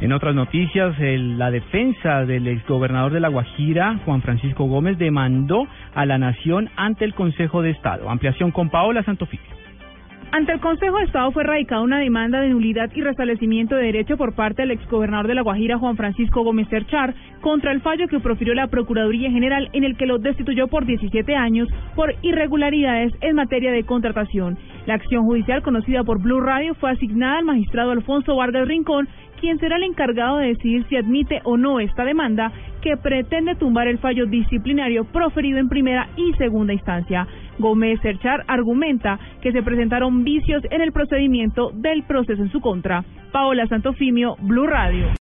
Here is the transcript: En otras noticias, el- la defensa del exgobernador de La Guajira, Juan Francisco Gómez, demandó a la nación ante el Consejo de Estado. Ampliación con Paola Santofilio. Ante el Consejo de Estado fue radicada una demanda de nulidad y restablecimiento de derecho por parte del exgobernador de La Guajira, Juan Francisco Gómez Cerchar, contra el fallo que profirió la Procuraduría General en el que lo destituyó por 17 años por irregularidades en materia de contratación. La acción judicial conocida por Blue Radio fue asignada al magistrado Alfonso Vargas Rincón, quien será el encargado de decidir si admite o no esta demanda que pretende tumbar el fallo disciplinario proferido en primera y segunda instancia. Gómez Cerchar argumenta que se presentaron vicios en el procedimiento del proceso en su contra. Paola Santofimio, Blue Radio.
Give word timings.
En 0.00 0.12
otras 0.12 0.34
noticias, 0.34 0.98
el- 1.00 1.38
la 1.38 1.50
defensa 1.50 2.24
del 2.24 2.46
exgobernador 2.46 3.12
de 3.12 3.18
La 3.18 3.28
Guajira, 3.28 3.98
Juan 4.04 4.22
Francisco 4.22 4.64
Gómez, 4.64 4.96
demandó 4.96 5.66
a 5.94 6.06
la 6.06 6.18
nación 6.18 6.70
ante 6.76 7.04
el 7.04 7.14
Consejo 7.14 7.62
de 7.62 7.70
Estado. 7.70 8.08
Ampliación 8.08 8.52
con 8.52 8.70
Paola 8.70 9.02
Santofilio. 9.02 9.44
Ante 10.30 10.52
el 10.52 10.60
Consejo 10.60 10.98
de 10.98 11.04
Estado 11.04 11.32
fue 11.32 11.42
radicada 11.42 11.80
una 11.80 11.98
demanda 11.98 12.42
de 12.42 12.50
nulidad 12.50 12.90
y 12.94 13.00
restablecimiento 13.00 13.74
de 13.74 13.84
derecho 13.84 14.18
por 14.18 14.34
parte 14.34 14.60
del 14.60 14.72
exgobernador 14.72 15.26
de 15.26 15.34
La 15.34 15.40
Guajira, 15.40 15.78
Juan 15.78 15.96
Francisco 15.96 16.42
Gómez 16.42 16.68
Cerchar, 16.68 17.14
contra 17.40 17.72
el 17.72 17.80
fallo 17.80 18.08
que 18.08 18.20
profirió 18.20 18.52
la 18.52 18.66
Procuraduría 18.66 19.30
General 19.30 19.70
en 19.72 19.84
el 19.84 19.96
que 19.96 20.04
lo 20.04 20.18
destituyó 20.18 20.68
por 20.68 20.84
17 20.84 21.34
años 21.34 21.66
por 21.96 22.14
irregularidades 22.20 23.14
en 23.22 23.36
materia 23.36 23.72
de 23.72 23.84
contratación. 23.84 24.58
La 24.84 24.94
acción 24.94 25.24
judicial 25.24 25.62
conocida 25.62 26.04
por 26.04 26.20
Blue 26.20 26.40
Radio 26.40 26.74
fue 26.74 26.90
asignada 26.90 27.38
al 27.38 27.46
magistrado 27.46 27.92
Alfonso 27.92 28.36
Vargas 28.36 28.68
Rincón, 28.68 29.08
quien 29.40 29.58
será 29.58 29.76
el 29.76 29.84
encargado 29.84 30.38
de 30.38 30.48
decidir 30.48 30.84
si 30.88 30.96
admite 30.96 31.40
o 31.44 31.56
no 31.56 31.80
esta 31.80 32.04
demanda 32.04 32.52
que 32.82 32.96
pretende 32.98 33.54
tumbar 33.54 33.88
el 33.88 33.98
fallo 33.98 34.26
disciplinario 34.26 35.04
proferido 35.04 35.58
en 35.58 35.68
primera 35.68 36.08
y 36.16 36.34
segunda 36.34 36.74
instancia. 36.74 37.26
Gómez 37.58 38.00
Cerchar 38.00 38.44
argumenta 38.46 39.18
que 39.42 39.52
se 39.52 39.62
presentaron 39.62 40.24
vicios 40.24 40.62
en 40.70 40.80
el 40.80 40.92
procedimiento 40.92 41.70
del 41.74 42.04
proceso 42.04 42.42
en 42.42 42.50
su 42.50 42.60
contra. 42.60 43.04
Paola 43.32 43.66
Santofimio, 43.66 44.36
Blue 44.40 44.66
Radio. 44.66 45.08